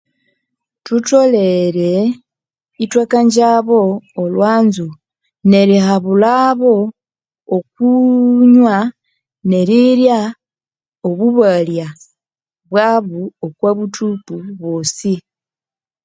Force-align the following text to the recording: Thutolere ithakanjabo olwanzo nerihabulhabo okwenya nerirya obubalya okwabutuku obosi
Thutolere 0.85 1.91
ithakanjabo 2.83 3.81
olwanzo 4.21 4.87
nerihabulhabo 5.49 6.73
okwenya 7.55 8.77
nerirya 9.49 10.19
obubalya 11.09 11.87
okwabutuku 13.45 14.35
obosi 14.49 15.15